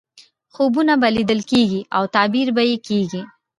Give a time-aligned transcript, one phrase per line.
[0.55, 3.21] خوبونه به لیدل کېږي او تعبیر به یې کېږي.